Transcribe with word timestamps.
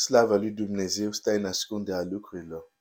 Slavă 0.00 0.36
lui 0.36 0.50
Dumnezeu 0.50 1.12
stă 1.12 1.30
în 1.30 1.44
ascunderea 1.44 2.02
lucrurilor, 2.02 2.72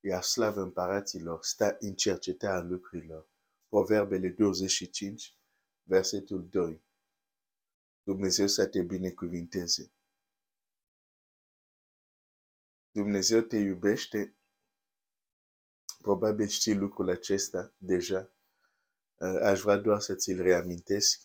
iar 0.00 0.22
slavă 0.22 0.60
împăraților 0.60 1.42
stă 1.42 1.76
în 1.80 1.94
cercetarea 1.94 2.60
lucrurilor. 2.60 3.28
Proverbele 3.68 4.28
25, 4.28 5.36
versetul 5.82 6.48
2. 6.48 6.82
Dumnezeu 8.02 8.46
să 8.46 8.66
te 8.66 8.82
binecuvinteze. 8.82 9.92
Dumnezeu 12.90 13.40
te 13.40 13.56
iubește. 13.56 14.36
Probabil 16.00 16.46
știi 16.46 16.74
lucrul 16.74 17.08
acesta 17.10 17.74
deja. 17.76 18.32
Aș 19.42 19.60
vrea 19.60 19.76
doar 19.76 20.00
să 20.00 20.14
ți-l 20.14 20.42
reamintesc. 20.42 21.20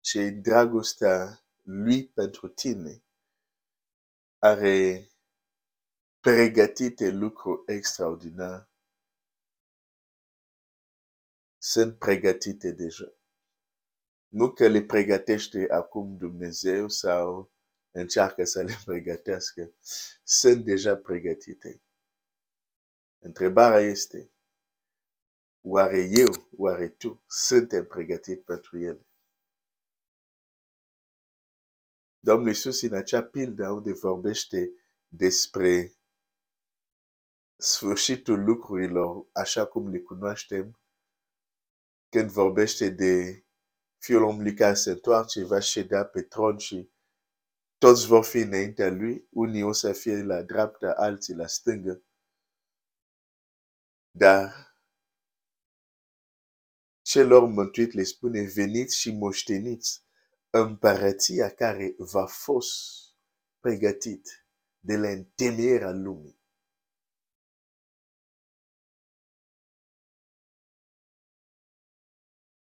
Și 0.00 0.18
dragostea 0.30 1.44
lui 1.62 2.08
pentru 2.08 2.48
tine 2.48 3.02
are 4.38 5.08
pregătite 6.20 7.10
lucruri 7.10 7.72
extraordinar. 7.72 8.68
Sunt 11.58 11.98
pregătite 11.98 12.70
deja. 12.72 13.12
Nu 14.28 14.52
că 14.52 14.68
le 14.68 14.82
pregătește 14.82 15.66
acum 15.70 16.16
Dumnezeu 16.16 16.88
sau 16.88 17.52
încearcă 17.90 18.44
să 18.44 18.62
le 18.62 18.72
pregătească. 18.84 19.72
Sunt 20.22 20.64
deja 20.64 20.96
pregătite. 20.96 21.82
Întrebarea 23.18 23.80
este, 23.80 24.30
oare 25.60 26.08
eu, 26.10 26.48
oare 26.56 26.88
tu, 26.88 27.22
suntem 27.26 27.86
pregătit 27.86 28.44
pentru 28.44 28.78
ele? 28.78 29.07
Domnul 32.28 32.48
Iisus 32.48 32.82
în 32.82 32.94
acea 32.94 33.22
pildă 33.22 33.70
unde 33.70 33.92
vorbește 33.92 34.72
despre 35.08 35.92
sfârșitul 37.56 38.44
lucrurilor 38.44 39.26
așa 39.32 39.66
cum 39.66 39.88
le 39.88 39.98
cunoaștem, 39.98 40.80
când 42.08 42.30
vorbește 42.30 42.88
de 42.88 43.44
fiul 43.98 44.22
omului 44.22 44.54
care 44.54 44.74
se 44.74 44.90
întoarce, 44.90 45.44
va 45.44 45.58
ședea 45.58 46.04
pe 46.04 46.22
tron 46.22 46.58
și 46.58 46.90
toți 47.78 48.06
vor 48.06 48.24
fi 48.24 48.38
înaintea 48.38 48.90
lui, 48.90 49.26
unii 49.30 49.62
o 49.62 49.72
să 49.72 49.92
fie 49.92 50.22
la 50.22 50.42
dreapta, 50.42 50.94
alții 50.96 51.34
la 51.34 51.46
stângă. 51.46 52.02
Dar 54.10 54.74
celor 57.02 57.48
mântuit 57.48 57.92
le 57.92 58.02
spune, 58.02 58.42
veniți 58.54 58.98
și 58.98 59.12
moșteniți 59.12 60.07
împărăția 60.50 61.54
care 61.54 61.94
va 61.98 62.26
fost 62.26 62.76
pregătit 63.60 64.46
de 64.80 64.96
la 64.96 65.08
întemeierea 65.08 65.90
lumii. 65.90 66.36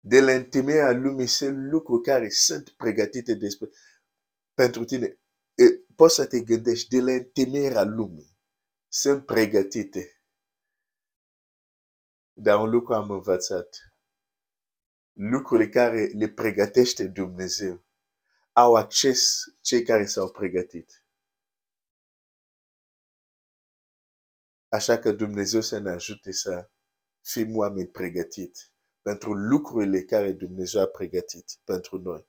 De 0.04 0.20
la 0.20 0.32
întemeierea 0.32 0.92
lumii 0.92 1.26
sunt 1.26 1.70
lucruri 1.70 2.02
care 2.02 2.28
sunt 2.28 2.70
pregătite 2.70 3.34
despre, 3.34 3.68
pentru 4.54 4.84
tine. 4.84 5.06
E, 5.54 5.64
poți 5.96 6.14
să 6.14 6.26
te 6.26 6.40
gândești, 6.40 6.88
de 6.88 7.00
la 7.00 7.12
întemeierea 7.12 7.82
lumii 7.82 8.36
sunt 8.88 9.26
pregătite. 9.26 10.22
Dar 12.32 12.58
un 12.58 12.70
lucru 12.70 12.94
am 12.94 13.10
învățat 13.10 13.91
lucrurile 15.12 15.68
care 15.68 16.04
le 16.04 16.28
pregătește 16.28 17.06
Dumnezeu 17.06 17.84
au 18.52 18.74
acces 18.74 19.44
cei 19.60 19.82
care 19.82 20.06
s-au 20.06 20.30
pregătit. 20.30 21.04
Așa 24.68 24.98
că 24.98 25.12
Dumnezeu 25.12 25.60
să 25.60 25.78
ne 25.78 25.90
ajute 25.90 26.32
să 26.32 26.70
fim 27.20 27.56
oameni 27.56 27.88
pregătiți 27.88 28.72
pentru 29.02 29.32
lucrurile 29.32 30.02
care 30.02 30.32
Dumnezeu 30.32 30.82
a 30.82 30.86
pregătit 30.86 31.58
pentru 31.64 31.98
noi. 31.98 32.26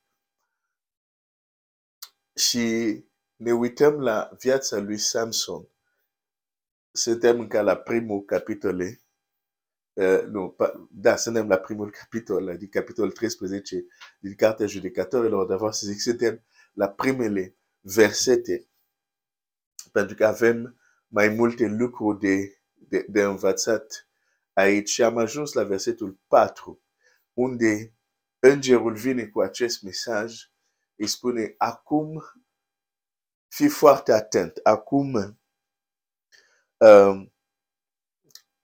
Și 2.36 2.97
ne 3.36 3.52
uităm 3.52 4.02
la 4.02 4.30
viața 4.40 4.78
lui 4.78 4.97
Samson. 4.97 5.68
Suntem 6.91 7.40
încă 7.40 7.62
la 7.62 7.78
primul 7.78 8.24
capitole 8.24 9.03
Uh, 9.03 9.03
nu, 10.30 10.56
da, 10.90 11.16
suntem 11.16 11.48
la 11.48 11.58
primul 11.58 11.92
capitol, 11.92 12.56
din 12.58 12.70
capitolul 12.70 13.12
13 13.12 13.86
din 14.20 14.36
Cartea 14.36 14.66
Judecătorilor, 14.66 15.48
dar 15.48 15.56
vreau 15.56 15.72
să 15.72 15.88
zic, 15.88 16.00
suntem 16.00 16.44
la 16.74 16.90
primele 16.90 17.56
versete, 17.80 18.68
pentru 19.92 20.16
că 20.16 20.26
avem 20.26 20.78
mai 21.08 21.30
multe 21.30 21.66
lucruri 21.66 22.20
de, 22.20 22.58
de, 22.74 23.06
de 23.09 23.22
învățat 23.24 24.08
aici. 24.54 24.90
Și 24.90 25.04
am 25.04 25.18
ajuns 25.18 25.54
la 25.54 25.64
versetul 25.64 26.20
4, 26.28 26.81
unde 27.34 27.94
îngerul 28.40 28.96
vine 28.96 29.25
cu 29.25 29.42
acest 29.42 29.81
mesaj, 29.81 30.52
îi 30.96 31.08
spune, 31.08 31.54
acum 31.58 32.24
fii 33.48 33.70
foarte 33.70 34.12
atent, 34.12 34.60
acum 34.64 35.14
uh, 36.78 37.31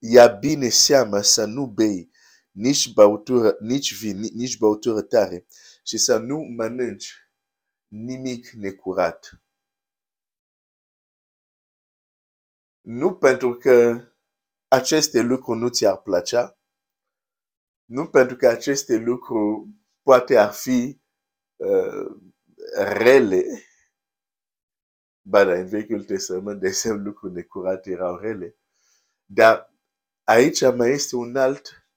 ia 0.00 0.26
bine 0.26 0.68
seama 0.68 1.22
să 1.22 1.44
nu 1.44 1.66
bei 1.66 2.10
nici 2.50 2.92
băutură, 2.92 3.56
nici 3.60 3.98
vin, 4.00 4.18
nici 4.18 4.58
băutură 4.58 5.02
tare 5.02 5.46
și 5.82 5.98
să 5.98 6.18
nu 6.18 6.38
mănânci 6.38 7.14
nimic 7.88 8.48
necurat. 8.48 9.42
Nu 12.80 13.14
pentru 13.14 13.54
că 13.54 14.04
aceste 14.68 15.20
lucruri 15.20 15.58
nu 15.58 15.68
ți-ar 15.68 15.96
plăcea, 15.96 16.58
nu 17.84 18.08
pentru 18.08 18.36
că 18.36 18.48
aceste 18.48 18.96
lucruri 18.96 19.68
poate 20.02 20.36
ar 20.36 20.52
fi 20.52 21.00
uh, 21.56 22.06
rele, 22.74 23.42
ba 25.22 25.44
da, 25.44 25.52
în 25.52 25.66
Vechiul 25.66 26.04
Testament, 26.04 26.60
de 26.60 26.66
exemplu, 26.66 27.04
lucruri 27.04 27.32
necurate 27.32 27.90
erau 27.90 28.16
rele, 28.16 28.56
dar 29.24 29.69
aici 30.24 30.60
mai 30.74 30.90
este 30.90 31.16
un 31.16 31.36
alt, 31.36 31.90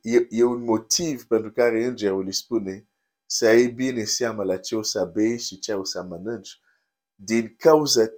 e, 0.00 0.26
e 0.28 0.44
un 0.44 0.64
motiv 0.64 1.26
pentru 1.26 1.52
care 1.52 1.84
îngerul 1.84 2.24
îi 2.26 2.32
spune 2.32 2.88
să 3.26 3.46
ai 3.46 3.66
bine 3.66 4.04
seama 4.04 4.42
la 4.42 4.58
ce 4.58 4.76
o 4.76 4.82
să 4.82 5.04
bei 5.04 5.38
și 5.38 5.58
ce 5.58 5.74
o 5.74 5.84
să 5.84 6.02
mănânci 6.02 6.60
din 7.14 7.54
cauza 7.56 8.10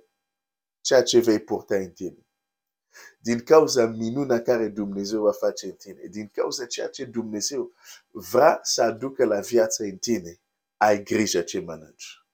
ceea 0.80 1.02
ce 1.02 1.20
vei 1.20 1.38
purta 1.38 1.76
în 1.76 1.90
tine. 1.90 2.26
Din 3.20 3.44
cauza 3.44 3.86
minuna 3.86 4.40
care 4.40 4.68
Dumnezeu 4.68 5.22
va 5.22 5.32
face 5.32 5.66
în 5.66 5.72
tine. 5.72 6.06
Din 6.06 6.28
cauza 6.28 6.66
ceea 6.66 6.88
ce 6.88 7.04
Dumnezeu 7.04 7.72
vrea 8.10 8.58
să 8.62 8.82
aducă 8.82 9.24
la 9.24 9.40
viață 9.40 9.82
în 9.82 9.96
tine. 9.98 10.40
Ai 10.76 11.02
grijă 11.02 11.42
ce 11.42 11.60
mănânci. 11.60 12.26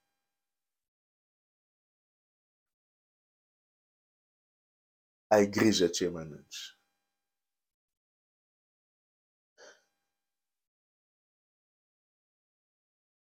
Ai 5.26 5.48
grijă 5.48 5.86
ce 5.86 6.08
mănânci. 6.08 6.73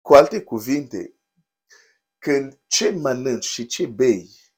Cu 0.08 0.14
alte 0.14 0.42
cuvinte, 0.42 1.14
când 2.18 2.60
ce 2.66 2.90
mănânci 2.90 3.44
și 3.44 3.66
ce 3.66 3.86
bei 3.86 4.52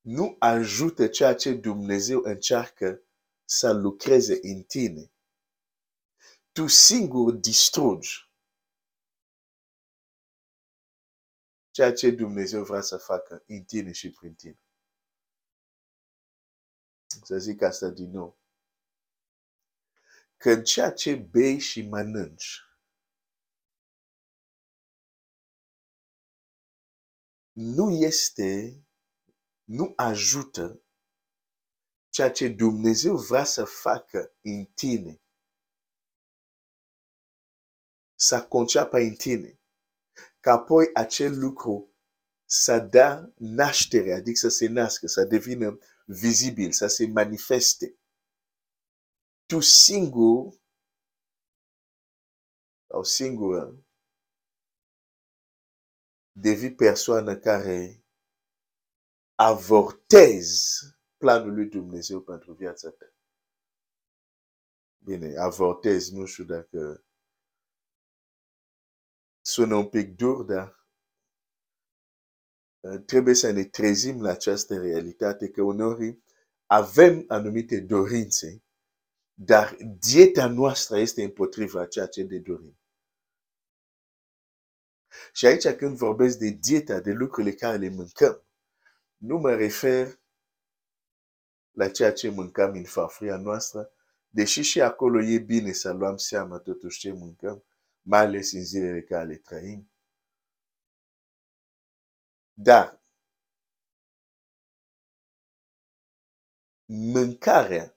nu 0.00 0.36
ajută 0.38 1.08
ceea 1.08 1.34
ce 1.34 1.54
Dumnezeu 1.54 2.20
încearcă 2.22 3.02
să 3.44 3.72
lucreze 3.72 4.38
în 4.42 4.62
tine, 4.62 5.12
tu 6.52 6.66
singur 6.66 7.32
distrugi 7.32 8.32
ceea 11.70 11.92
ce 11.92 12.10
Dumnezeu 12.10 12.64
vrea 12.64 12.80
să 12.80 12.96
facă 12.96 13.44
în 13.46 13.64
tine 13.64 13.92
și 13.92 14.10
prin 14.10 14.34
tine. 14.34 14.60
Să 17.22 17.38
zic 17.38 17.62
asta 17.62 17.88
din 17.88 18.10
nou. 18.10 18.38
Când 20.36 20.62
ceea 20.62 20.92
ce 20.92 21.14
bei 21.14 21.58
și 21.58 21.82
mănânci 21.82 22.66
nu 27.60 27.90
este, 27.90 28.82
nu 29.64 29.92
ajută 29.96 30.82
ceea 32.08 32.30
ce 32.30 32.48
Dumnezeu 32.48 33.16
vrea 33.16 33.44
să 33.44 33.64
facă 33.64 34.36
în 34.40 34.64
tine. 34.64 35.22
Să 38.14 38.46
conceapă 38.46 38.98
în 38.98 39.14
tine. 39.14 39.60
Ca 40.40 40.52
apoi 40.52 40.90
acel 40.94 41.38
lucru 41.38 41.94
să 42.44 42.78
dea 42.78 43.32
naștere, 43.36 44.12
adică 44.12 44.38
să 44.38 44.48
se 44.48 44.66
nască, 44.66 45.06
să 45.06 45.24
devină 45.24 45.78
vizibil, 46.06 46.72
să 46.72 46.86
se 46.86 47.06
manifeste. 47.06 47.98
Tu 49.46 49.60
singur 49.60 50.60
sau 52.86 53.02
singură 53.02 53.87
devii 56.40 56.74
persoană 56.74 57.36
care 57.36 58.04
avortezi 59.34 60.78
planul 61.16 61.54
lui 61.54 61.68
Dumnezeu 61.68 62.20
pentru 62.20 62.52
viața 62.52 62.90
ta. 62.90 63.12
Bine, 65.04 65.36
avortezi, 65.36 66.14
nu 66.14 66.24
știu 66.24 66.44
dacă 66.44 67.04
sună 69.40 69.74
un 69.74 69.88
pic 69.88 70.16
dur, 70.16 70.42
dar 70.42 70.86
uh, 72.80 73.02
trebuie 73.06 73.34
să 73.34 73.50
ne 73.50 73.64
trezim 73.64 74.22
la 74.22 74.30
această 74.30 74.78
realitate 74.78 75.50
că 75.50 75.62
uneori 75.62 76.22
avem 76.66 77.24
anumite 77.28 77.80
dorințe, 77.80 78.62
dar 79.34 79.76
dieta 79.98 80.46
noastră 80.46 80.98
este 80.98 81.22
împotriva 81.22 81.86
ceea 81.86 82.06
ce 82.06 82.22
ne 82.22 82.38
dorim. 82.38 82.78
Și 85.32 85.46
aici 85.46 85.68
când 85.68 85.96
vorbesc 85.96 86.38
de 86.38 86.48
dieta, 86.48 87.00
de 87.00 87.12
lucrurile 87.12 87.54
care 87.54 87.76
le 87.76 87.88
mâncăm, 87.88 88.42
nu 89.16 89.38
mă 89.38 89.54
refer 89.54 90.18
la 91.70 91.90
ceea 91.90 92.12
ce 92.12 92.28
mâncăm 92.28 92.72
în 92.72 92.84
farfuria 92.84 93.36
noastră, 93.36 93.92
deși 94.28 94.62
și 94.62 94.80
acolo 94.80 95.22
e 95.22 95.38
bine 95.38 95.72
să 95.72 95.92
luăm 95.92 96.16
seama 96.16 96.58
totuși 96.58 96.98
ce 96.98 97.12
mâncăm, 97.12 97.64
mai 98.02 98.20
ales 98.20 98.52
în 98.52 98.64
zilele 98.64 99.02
care 99.02 99.24
le 99.24 99.36
trăim. 99.36 99.90
Dar 102.52 103.00
mâncarea, 106.84 107.96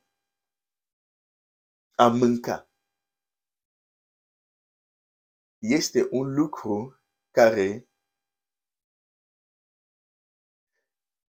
a 1.95 2.07
mânca, 2.07 2.69
este 5.57 6.07
un 6.11 6.33
lucru 6.33 7.00
care 7.31 7.89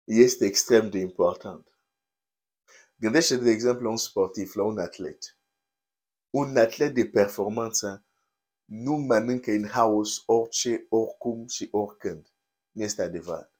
este 0.03 0.45
extrem 0.45 0.89
de 0.89 0.99
important. 0.99 1.67
Gândește, 2.95 3.37
de 3.37 3.49
exemplu, 3.49 3.83
la 3.83 3.89
un 3.89 3.97
sportiv, 3.97 4.55
la 4.55 4.63
un 4.63 4.77
atlet. 4.77 5.37
Un 6.29 6.57
atlet 6.57 6.93
de 6.93 7.05
performanță 7.05 8.05
nu 8.65 8.93
mănâncă 8.93 9.51
în 9.51 9.67
haos 9.67 10.23
orice, 10.25 10.85
oricum 10.89 11.47
și 11.47 11.67
oricând. 11.71 12.33
Nu 12.71 12.83
este 12.83 13.01
adevărat. 13.01 13.53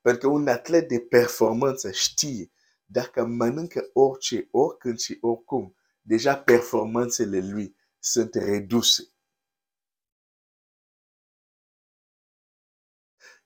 Pentru 0.00 0.28
că 0.28 0.34
un 0.34 0.48
atlet 0.48 0.88
de 0.88 1.00
performanță 1.00 1.90
știe 1.90 2.50
dacă 2.84 3.24
mănâncă 3.24 3.90
orice, 3.92 4.48
oricând 4.50 4.98
și 4.98 5.18
oricum, 5.20 5.76
deja 6.00 6.38
performanțele 6.38 7.50
lui 7.50 7.76
sunt 7.98 8.34
reduse. 8.34 9.12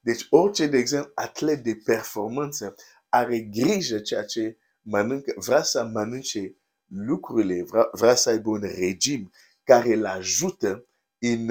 Deci 0.04 0.26
orice, 0.30 0.66
de 0.66 0.76
exemplu, 0.78 1.12
atlet 1.14 1.62
de 1.62 1.74
performanță 1.84 2.74
are 3.08 3.40
grijă 3.40 3.98
ceea 3.98 4.24
ce 4.24 4.58
mănâncă, 4.80 5.34
vrea 5.36 5.62
să 5.62 5.84
mănânce 5.84 6.56
lucrurile, 6.86 7.62
vrea, 7.62 7.88
vrea 7.92 8.14
să 8.14 8.28
aibă 8.30 8.50
un 8.50 8.60
regim 8.60 9.32
care 9.64 9.94
îl 9.94 10.06
ajută 10.06 10.86
în, 11.18 11.48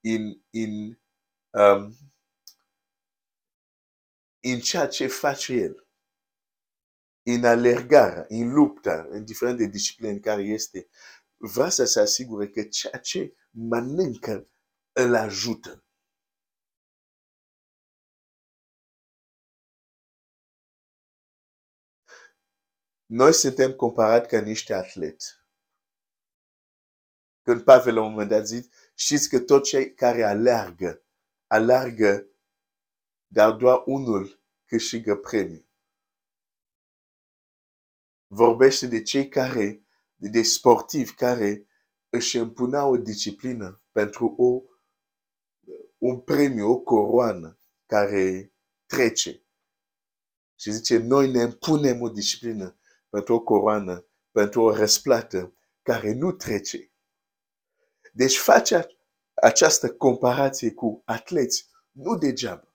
în, 0.00 0.40
în, 0.50 0.98
um, 1.50 1.96
în 4.40 4.60
ceea 4.60 4.86
ce 4.86 5.06
face 5.06 5.52
el. 5.52 5.86
În 7.22 7.44
alergarea, 7.44 8.24
în 8.28 8.52
lupta, 8.52 9.06
în 9.10 9.24
diferite 9.24 9.64
discipline 9.64 10.10
în 10.12 10.20
care 10.20 10.42
este, 10.42 10.88
vrea 11.36 11.68
să 11.68 11.84
se 11.84 12.00
asigure 12.00 12.48
că 12.48 12.62
ceea 12.62 12.98
ce 12.98 13.34
mănâncă 13.50 14.48
îl 14.92 15.14
ajută. 15.14 15.85
Noi 23.06 23.32
suntem 23.32 23.72
comparați 23.72 24.28
ca 24.28 24.40
niște 24.40 24.74
atleti. 24.74 25.24
Când 27.42 27.62
Pavel 27.62 27.94
la 27.94 28.02
un 28.02 28.10
moment 28.10 28.28
dat 28.28 28.46
zice, 28.46 28.68
știți 28.94 29.28
că 29.28 29.40
toți 29.40 29.68
cei 29.68 29.94
care 29.94 30.22
alergă, 30.22 31.02
alergă, 31.46 32.26
dar 33.26 33.52
doar 33.52 33.82
unul 33.84 34.40
câștigă 34.64 35.16
premiu. 35.16 35.66
Vorbește 38.26 38.86
de 38.86 39.02
cei 39.02 39.28
care, 39.28 39.86
de 40.16 40.42
sportivi 40.42 41.14
care 41.14 41.66
își 42.08 42.36
împuna 42.36 42.84
o 42.84 42.96
disciplină 42.96 43.82
pentru 43.92 44.34
o, 44.38 44.62
un 45.98 46.20
premiu, 46.20 46.70
o 46.70 46.78
coroană 46.78 47.58
care 47.86 48.52
trece. 48.86 49.42
Și 50.58 50.72
zice, 50.72 50.96
noi 50.98 51.30
ne 51.30 51.40
impunem 51.40 52.00
o 52.00 52.08
disciplină 52.08 52.75
pentru 53.08 53.34
o 53.34 53.40
coroană, 53.40 54.06
pentru 54.30 54.62
o 54.62 54.74
răsplată 54.74 55.54
care 55.82 56.12
nu 56.12 56.32
trece. 56.32 56.90
Deci 58.12 58.38
face 58.38 58.86
această 59.34 59.94
comparație 59.94 60.72
cu 60.72 61.02
atleți, 61.04 61.70
nu 61.90 62.18
degeaba. 62.18 62.74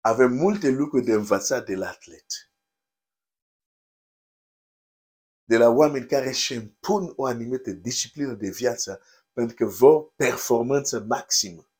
Avem 0.00 0.32
multe 0.32 0.68
lucruri 0.68 1.04
de 1.04 1.12
învățat 1.12 1.64
de 1.64 1.74
la 1.74 1.88
atlet. 1.88 2.52
De 5.44 5.56
la 5.56 5.68
oameni 5.68 6.06
care 6.06 6.28
își 6.28 6.54
impun 6.54 7.12
o 7.16 7.26
anumită 7.26 7.70
disciplină 7.70 8.32
de 8.32 8.48
viață 8.50 9.02
pentru 9.32 9.56
că 9.56 9.64
vor 9.64 10.12
performanță 10.14 11.00
maximă. 11.00 11.70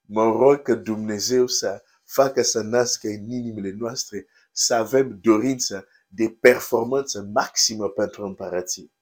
Mă 0.00 0.22
rog 0.22 0.62
că 0.62 0.74
Dumnezeu 0.74 1.46
să 1.46 1.84
facă 2.12 2.42
să 2.42 2.60
nască 2.60 3.08
în 3.08 3.30
inimile 3.30 3.70
noastre 3.70 4.26
să 4.52 4.74
avem 4.74 5.20
dorință 5.20 5.88
de 6.08 6.30
performanță 6.40 7.22
maximă 7.22 7.88
pentru 7.88 8.24
împărație. 8.24 8.92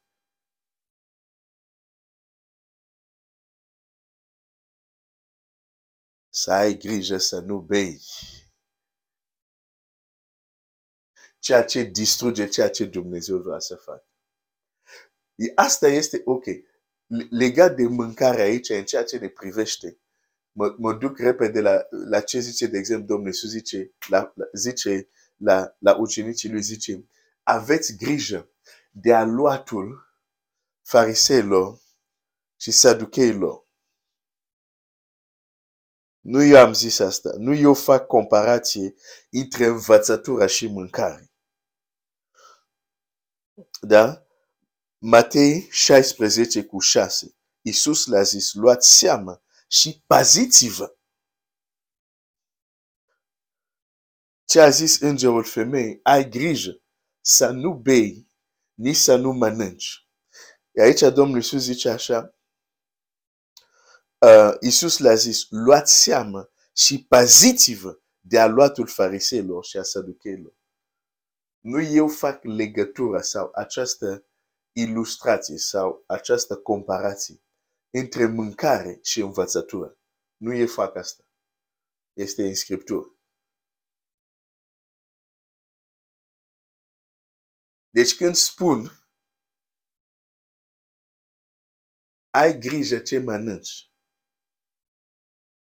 Să 6.28 6.52
ai 6.52 6.76
grijă 6.76 7.16
să 7.16 7.40
nu 7.40 7.60
bei. 7.60 8.00
Ceea 11.38 11.64
ce 11.64 11.82
distruge 11.82 12.48
ceea 12.48 12.70
ce 12.70 12.84
Dumnezeu 12.84 13.38
vrea 13.38 13.58
să 13.58 13.76
facă. 13.76 14.06
Asta 15.54 15.88
este 15.88 16.22
ok. 16.24 16.44
Legat 17.30 17.76
de 17.76 17.86
mâncare 17.86 18.40
aici, 18.40 18.68
în 18.68 18.84
ceea 18.84 19.04
ce 19.04 19.18
ne 19.18 19.28
privește, 19.28 19.98
mă, 20.58 20.74
mă 20.78 20.92
duc 20.94 21.18
repede 21.18 21.60
la, 21.60 21.86
la 21.90 22.20
ce 22.20 22.38
zice, 22.38 22.66
de 22.66 22.78
exemplu, 22.78 23.06
Domnul 23.06 23.26
Iisus 23.26 23.50
zice, 23.50 23.92
la, 24.08 24.32
la, 24.34 24.44
zice 24.52 25.08
la, 25.36 25.76
la 25.78 25.96
ucenicii 25.96 26.50
lui, 26.50 26.62
zice, 26.62 27.08
aveți 27.42 27.96
grijă 27.96 28.48
de 28.90 29.14
aluatul 29.14 30.06
fariseilor 30.82 31.80
și 32.56 32.70
saducheilor. 32.70 33.66
Nu 36.20 36.42
eu 36.42 36.58
am 36.58 36.72
zis 36.72 36.98
asta. 36.98 37.30
Nu 37.36 37.54
eu 37.54 37.74
fac 37.74 38.06
comparație 38.06 38.94
între 39.30 39.66
învățătura 39.66 40.46
și 40.46 40.66
mâncare. 40.66 41.30
Da? 43.80 44.26
Matei 44.98 45.68
16 45.70 46.64
cu 46.64 46.78
6. 46.78 47.34
Iisus 47.60 48.06
le-a 48.06 48.22
zis, 48.22 48.52
luați 48.52 48.98
seama 48.98 49.42
și 49.70 50.02
paziți-vă. 50.06 50.96
Ce 54.44 54.60
a 54.60 54.68
zis 54.68 55.00
îngerul 55.00 55.44
femei, 55.44 56.00
ai 56.02 56.28
grijă 56.28 56.82
să 57.20 57.50
nu 57.50 57.74
bei, 57.74 58.30
nici 58.74 58.96
să 58.96 59.16
nu 59.16 59.32
mănânci. 59.32 60.08
Aici 60.80 61.00
Domnul 61.00 61.36
Iisus 61.36 61.62
zice 61.62 61.88
așa, 61.88 62.34
uh, 64.18 64.56
Iisus 64.60 64.98
le-a 64.98 65.14
zis, 65.14 65.46
luați 65.48 66.02
seama 66.02 66.50
și 66.72 67.04
paziți-vă 67.08 68.00
de 68.20 68.38
aluatul 68.38 68.86
fariseilor 68.86 69.64
și 69.64 69.76
a 69.76 69.82
saducheilor. 69.82 70.56
Nu 71.60 71.80
eu 71.80 72.08
fac 72.08 72.44
legătura 72.44 73.20
sau 73.20 73.50
această 73.54 74.26
ilustrație 74.72 75.58
sau 75.58 76.04
această 76.06 76.56
comparație 76.56 77.42
între 77.90 78.26
mâncare 78.26 78.98
și 79.02 79.20
învățătură. 79.20 79.98
Nu 80.36 80.52
e 80.52 80.66
fac 80.66 80.96
asta. 80.96 81.24
Este 82.12 82.42
în 82.42 82.54
Scriptură. 82.54 83.12
Deci 87.90 88.16
când 88.16 88.34
spun 88.34 88.90
ai 92.30 92.58
grijă 92.58 92.98
ce 92.98 93.18
mănânci, 93.18 93.92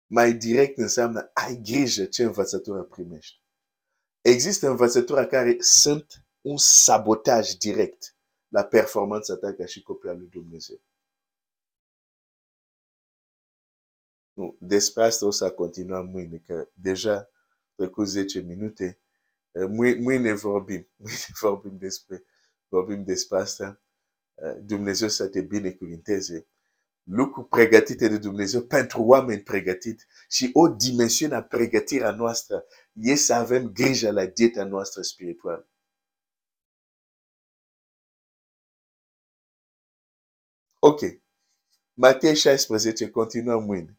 mai 0.06 0.32
direct 0.32 0.78
înseamnă 0.78 1.30
ai 1.34 1.60
grijă 1.62 2.06
ce 2.06 2.22
învățătură 2.22 2.82
primești. 2.84 3.42
Există 4.20 4.68
învățătura 4.68 5.26
care 5.26 5.56
sunt 5.60 6.06
un 6.40 6.56
sabotaj 6.56 7.50
direct 7.50 8.16
la 8.48 8.64
performance 8.64 9.32
ata 9.32 9.54
ca 9.54 9.66
și 9.66 9.82
copia 9.82 10.12
lui 10.12 10.28
Dumnezeu. 10.28 10.80
Nu, 14.34 14.56
despre 14.60 15.02
asta 15.04 15.26
o 15.26 15.30
să 15.30 15.50
continuăm 15.50 16.06
mâine, 16.06 16.38
că 16.46 16.68
deja 16.72 17.28
trecut 17.74 18.06
10 18.06 18.40
minute. 18.40 18.98
Mâine 19.98 20.32
vorbim, 20.32 20.88
mâine 20.96 21.26
vorbim 21.40 21.78
despre, 21.78 22.24
vorbim 22.68 23.04
despre 23.04 23.38
asta. 23.38 23.82
Dumnezeu 24.60 25.08
să 25.08 25.28
te 25.28 25.40
binecuvinteze. 25.40 26.46
Lucru 27.02 27.44
pregătite 27.44 28.08
de 28.08 28.18
Dumnezeu 28.18 28.62
pentru 28.62 29.02
oameni 29.02 29.42
pregătit 29.42 30.06
și 30.28 30.50
o 30.52 30.68
dimensiune 30.68 31.34
a 31.34 31.42
pregătirea 31.42 32.10
noastră 32.10 32.64
e 32.92 33.14
să 33.14 33.34
avem 33.34 33.72
grijă 33.72 34.10
la 34.10 34.26
dieta 34.26 34.64
noastră 34.64 35.02
spirituală. 35.02 35.68
Ok. 40.78 41.00
Matei 41.94 42.34
16, 42.36 43.10
continuăm 43.10 43.64
mâine. 43.64 43.98